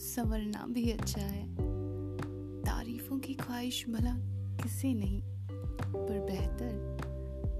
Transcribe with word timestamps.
भी 0.00 0.90
अच्छा 0.90 1.20
है। 1.20 1.46
तारीफों 2.62 3.18
की 3.18 3.34
ख्वाहिश 3.34 3.84
भला 3.88 4.14
किसे 4.56 4.94
नहीं, 4.94 5.20
पर 5.82 6.20
बेहतर 6.20 6.98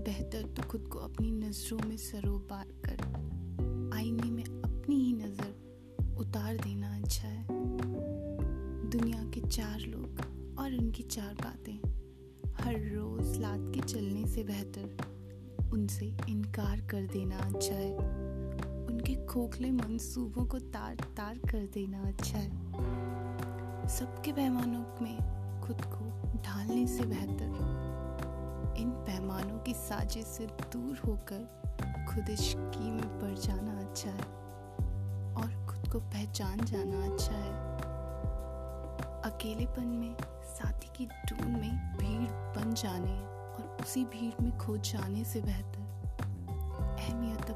बेहतर 0.06 0.42
तो 0.42 0.62
खुद 0.62 0.80
को 0.82 0.98
अपनी 0.98 1.30
नज़रों 1.30 1.78
में 1.88 1.96
सरोबार 1.96 2.66
कर, 2.86 3.90
आईने 3.94 4.30
में 4.30 4.44
अपनी 4.44 4.96
ही 4.96 5.12
नज़र 5.12 6.16
उतार 6.18 6.56
देना 6.56 6.96
अच्छा 6.96 7.28
है। 7.28 7.46
दुनिया 8.90 9.24
के 9.24 9.40
चार 9.40 9.80
लोग 9.80 10.20
और 10.58 10.74
उनकी 10.74 11.02
चार 11.02 11.34
बातें, 11.34 11.76
हर 12.54 12.74
रोज़ 12.74 13.40
लाद 13.40 13.72
के 13.74 13.80
चलने 13.80 14.26
से 14.26 14.44
बेहतर, 14.44 14.96
उनसे 15.72 16.16
इनकार 16.28 16.80
कर 16.80 17.06
देना 17.06 17.36
अच्छा 17.36 17.74
है। 17.74 18.29
उनके 19.10 19.26
खोखले 19.26 19.70
मंसूबों 19.70 20.44
को 20.46 20.58
तार 20.70 20.96
तार 21.16 21.38
कर 21.38 21.66
देना 21.74 22.02
अच्छा 22.08 22.38
है। 22.38 23.88
सबके 23.88 24.32
पैमानों 24.32 24.82
में 25.02 25.62
खुद 25.62 25.80
को 25.84 26.04
ढालने 26.42 26.86
से 26.86 27.04
बेहतर। 27.04 28.76
इन 28.78 28.90
पैमानों 29.06 29.58
की 29.58 29.74
साजिश 29.74 30.24
से 30.26 30.46
दूर 30.46 31.00
होकर 31.06 32.06
खुदशकी 32.08 32.90
में 32.90 33.18
पड़ 33.20 33.34
जाना 33.38 33.78
अच्छा 33.80 34.10
है 34.10 34.28
और 35.34 35.66
खुद 35.66 35.92
को 35.92 36.00
पहचान 36.00 36.60
जाना 36.64 37.04
अच्छा 37.12 37.34
है। 37.34 37.52
अकेलेपन 39.32 39.86
में, 39.86 40.14
साथी 40.54 40.88
की 40.96 41.06
ढूंढ 41.06 41.56
में 41.56 41.96
भीड़ 41.96 42.30
बन 42.56 42.74
जाने 42.74 43.18
और 43.54 43.76
उसी 43.80 44.04
भीड़ 44.04 44.42
में 44.42 44.58
खो 44.58 44.76
जाने 44.76 45.24
से 45.24 45.40
बेहतर। 45.40 45.79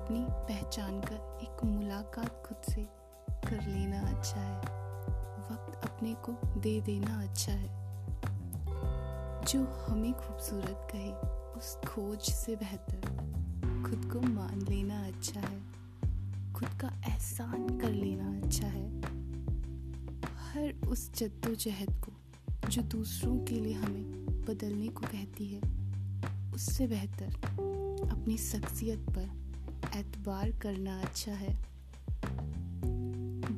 अपनी 0.05 0.27
पहचान 0.31 1.01
कर 1.01 1.39
एक 1.43 1.65
मुलाकात 1.65 2.45
खुद 2.47 2.75
से 2.75 2.89
कर 3.29 3.67
लेना 3.67 4.01
अच्छा 4.01 4.41
है। 4.41 4.61
वक्त 5.39 5.89
अपने 5.89 6.15
को 6.15 6.61
दे 6.61 6.81
देना 6.81 7.23
अच्छा 7.23 7.53
है। 7.53 7.69
जो 9.45 9.87
हमें 9.89 10.13
खूबसूरत 10.13 10.89
कहे, 10.93 11.13
उस 11.59 11.77
खोज 11.77 12.21
से 12.21 12.57
बेहतर। 12.57 13.01
खुद 13.61 14.13
को 14.13 14.21
मान 14.21 14.61
लेना 14.61 15.07
अच्छा 15.07 15.41
है। 15.41 15.61
खुद 16.53 16.69
का 16.81 16.89
एहसान 16.89 17.81
कर 17.81 17.91
लेना 17.91 18.47
अच्छा 18.47 18.67
है। 18.67 19.01
हर 20.25 20.89
उस 20.89 21.15
जद्दोजहद 21.15 22.05
को, 22.05 22.13
जो 22.69 22.83
दूसरों 22.83 23.39
के 23.39 23.55
लिए 23.55 23.75
हमें 23.75 24.27
बदलने 24.45 24.89
को 24.89 25.01
कहती 25.01 25.47
है, 25.47 25.61
उससे 26.55 26.87
बेहतर 26.87 27.27
अपनी 28.13 28.39
शख्सियत 28.39 28.99
पर 28.99 29.44
एतबार 29.97 30.51
करना 30.63 31.01
अच्छा 31.01 31.33
है। 31.33 31.57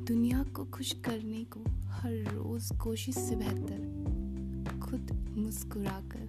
दुनिया 0.05 0.43
को 0.55 0.65
खुश 0.65 0.91
करने 1.05 1.43
को 1.45 1.59
हर 1.89 2.13
रोज़ 2.33 2.73
कोशिश 2.73 3.15
से 3.15 3.35
बेहतर। 3.35 4.79
खुद 4.79 5.11
मुस्कुराकर 5.37 6.27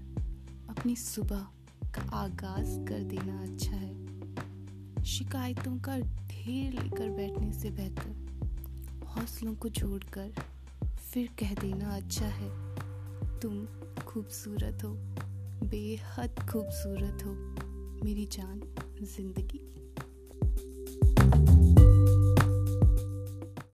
अपनी 0.71 0.97
सुबह 0.97 1.47
का 1.95 2.03
आगाज़ 2.17 2.79
कर 2.89 3.03
देना 3.05 3.43
अच्छा 3.43 3.77
है। 3.77 5.05
शिकायतों 5.05 5.77
का 5.79 5.99
ढेर 5.99 6.73
लेकर 6.73 7.09
बैठने 7.09 7.53
से 7.53 7.71
बेहतर। 7.71 9.07
हौसलों 9.07 9.55
को 9.55 9.69
जोड़कर 9.69 10.33
फिर 11.13 11.29
कह 11.39 11.55
देना 11.55 11.97
अच्छा 11.97 12.27
है, 12.27 12.51
तुम 13.41 13.65
खूबसूरत 14.03 14.85
हो, 14.85 14.91
बेहद 15.69 16.41
खूबसूरत 16.51 17.25
हो, 17.25 17.33
मेरी 18.05 18.27
जान 18.27 18.61
ज़िंदगी। 19.17 19.61